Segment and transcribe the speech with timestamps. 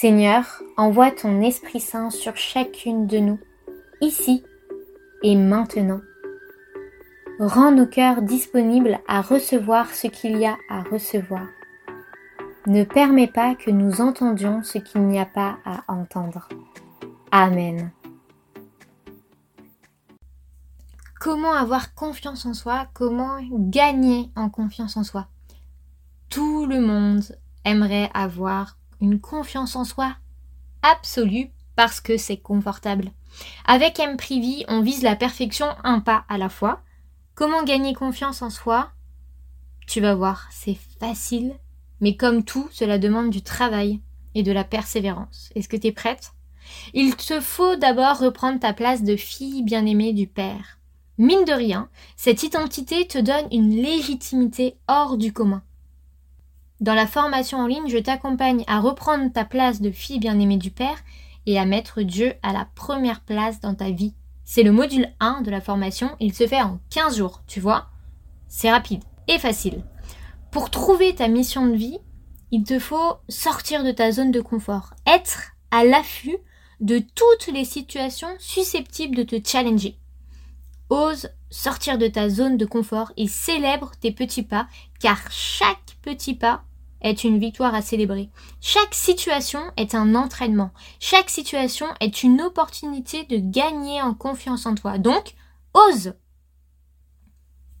[0.00, 3.38] Seigneur, envoie ton Esprit Saint sur chacune de nous,
[4.00, 4.42] ici
[5.22, 6.00] et maintenant.
[7.38, 11.46] Rends nos cœurs disponibles à recevoir ce qu'il y a à recevoir.
[12.66, 16.48] Ne permets pas que nous entendions ce qu'il n'y a pas à entendre.
[17.30, 17.92] Amen.
[21.20, 22.86] Comment avoir confiance en soi?
[22.94, 25.26] Comment gagner en confiance en soi?
[26.30, 30.16] Tout le monde aimerait avoir une confiance en soi
[30.82, 33.10] absolue parce que c'est confortable.
[33.66, 36.82] Avec M-Privy, on vise la perfection un pas à la fois.
[37.34, 38.90] Comment gagner confiance en soi?
[39.86, 41.54] Tu vas voir, c'est facile,
[42.00, 44.00] mais comme tout, cela demande du travail
[44.34, 45.50] et de la persévérance.
[45.54, 46.32] Est-ce que tu es prête?
[46.94, 50.78] Il te faut d'abord reprendre ta place de fille bien-aimée du Père.
[51.18, 55.62] Mine de rien, cette identité te donne une légitimité hors du commun.
[56.80, 60.70] Dans la formation en ligne, je t'accompagne à reprendre ta place de fille bien-aimée du
[60.70, 60.96] Père
[61.44, 64.14] et à mettre Dieu à la première place dans ta vie.
[64.44, 67.88] C'est le module 1 de la formation, il se fait en 15 jours, tu vois
[68.48, 69.84] C'est rapide et facile.
[70.50, 71.98] Pour trouver ta mission de vie,
[72.50, 76.38] il te faut sortir de ta zone de confort, être à l'affût
[76.80, 79.98] de toutes les situations susceptibles de te challenger.
[80.88, 84.66] Ose sortir de ta zone de confort et célèbre tes petits pas,
[84.98, 86.64] car chaque petit pas
[87.00, 88.30] est une victoire à célébrer.
[88.60, 90.70] Chaque situation est un entraînement.
[90.98, 94.98] Chaque situation est une opportunité de gagner en confiance en toi.
[94.98, 95.34] Donc,
[95.74, 96.14] ose.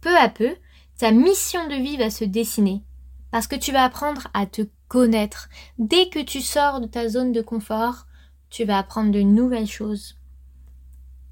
[0.00, 0.56] Peu à peu,
[0.98, 2.82] ta mission de vie va se dessiner.
[3.30, 5.48] Parce que tu vas apprendre à te connaître.
[5.78, 8.06] Dès que tu sors de ta zone de confort,
[8.48, 10.16] tu vas apprendre de nouvelles choses.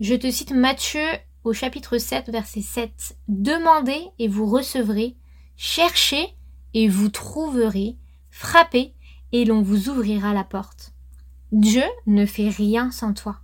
[0.00, 1.06] Je te cite Matthieu
[1.43, 3.16] au chapitre 7, verset 7.
[3.26, 5.16] Demandez et vous recevrez.
[5.56, 6.38] Cherchez
[6.75, 7.97] et vous trouverez,
[8.31, 8.95] frappez,
[9.33, 10.93] et l'on vous ouvrira la porte.
[11.53, 13.41] Dieu ne fait rien sans toi.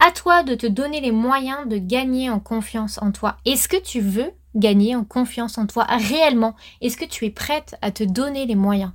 [0.00, 3.36] À toi de te donner les moyens de gagner en confiance en toi.
[3.44, 6.54] Est-ce que tu veux gagner en confiance en toi réellement?
[6.80, 8.92] Est-ce que tu es prête à te donner les moyens?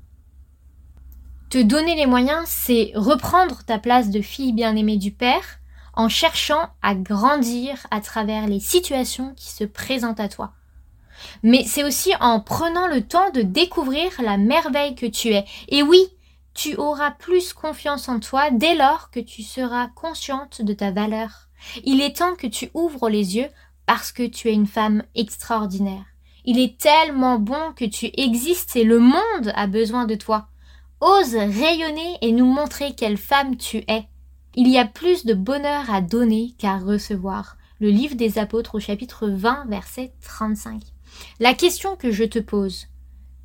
[1.50, 5.60] Te donner les moyens, c'est reprendre ta place de fille bien-aimée du Père
[5.96, 10.54] en cherchant à grandir à travers les situations qui se présentent à toi
[11.44, 15.46] mais c'est aussi en prenant le temps de découvrir la merveille que tu es.
[15.68, 16.08] Et oui,
[16.54, 21.48] tu auras plus confiance en toi dès lors que tu seras consciente de ta valeur.
[21.84, 23.50] Il est temps que tu ouvres les yeux
[23.86, 26.06] parce que tu es une femme extraordinaire.
[26.46, 30.48] Il est tellement bon que tu existes et le monde a besoin de toi.
[31.02, 34.06] Ose rayonner et nous montrer quelle femme tu es.
[34.56, 37.58] Il y a plus de bonheur à donner qu'à recevoir.
[37.80, 40.82] Le livre des apôtres au chapitre 20 verset 35.
[41.40, 42.88] La question que je te pose,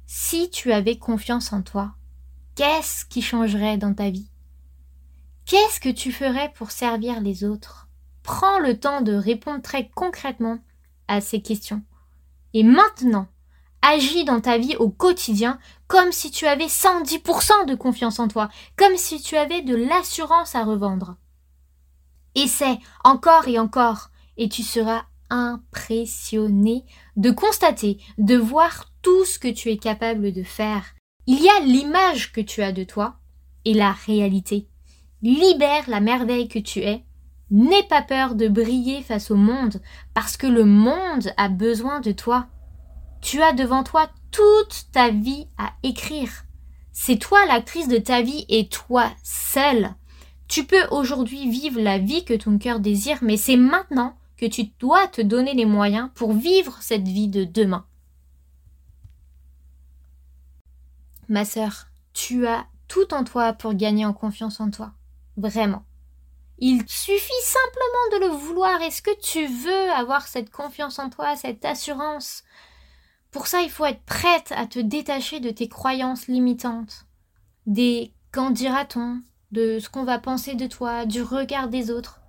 [0.07, 1.95] si tu avais confiance en toi,
[2.55, 4.31] qu'est-ce qui changerait dans ta vie?
[5.47, 7.89] Qu'est-ce que tu ferais pour servir les autres?
[8.23, 10.59] Prends le temps de répondre très concrètement
[11.09, 11.83] à ces questions.
[12.55, 13.29] Et maintenant,
[13.83, 18.49] agis dans ta vie au quotidien comme si tu avais 110% de confiance en toi,
[18.77, 21.17] comme si tu avais de l'assurance à revendre.
[22.35, 26.85] Essaie encore et encore, et tu seras impressionné
[27.17, 30.85] de constater, de voir tout ce que tu es capable de faire.
[31.27, 33.17] Il y a l'image que tu as de toi
[33.65, 34.69] et la réalité.
[35.23, 37.05] Libère la merveille que tu es.
[37.51, 39.83] N'aie pas peur de briller face au monde
[40.15, 42.47] parce que le monde a besoin de toi.
[43.21, 46.45] Tu as devant toi toute ta vie à écrire.
[46.93, 49.95] C'est toi l'actrice de ta vie et toi seule.
[50.47, 54.65] Tu peux aujourd'hui vivre la vie que ton cœur désire, mais c'est maintenant que tu
[54.79, 57.87] dois te donner les moyens pour vivre cette vie de demain.
[61.29, 64.93] Ma sœur, tu as tout en toi pour gagner en confiance en toi.
[65.39, 65.87] Vraiment.
[66.59, 68.83] Il suffit simplement de le vouloir.
[68.83, 72.45] Est-ce que tu veux avoir cette confiance en toi, cette assurance?
[73.31, 77.07] Pour ça, il faut être prête à te détacher de tes croyances limitantes,
[77.65, 82.21] des qu'en dira-t-on, de ce qu'on va penser de toi, du regard des autres.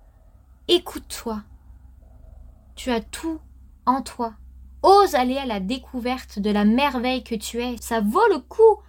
[0.68, 1.42] Écoute-toi,
[2.76, 3.40] tu as tout
[3.86, 4.34] en toi.
[4.82, 7.76] Ose aller à la découverte de la merveille que tu es.
[7.80, 8.82] Ça vaut le coup.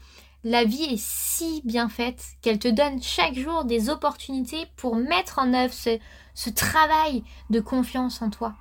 [0.44, 5.40] la vie est si bien faite qu'elle te donne chaque jour des opportunités pour mettre
[5.40, 8.54] en œuvre ce, travail de confiance en toi.